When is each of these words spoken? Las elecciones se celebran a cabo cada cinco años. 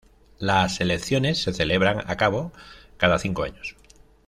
Las 0.39 0.81
elecciones 0.81 1.43
se 1.43 1.53
celebran 1.53 2.01
a 2.09 2.17
cabo 2.17 2.51
cada 2.97 3.19
cinco 3.19 3.43
años. 3.43 3.75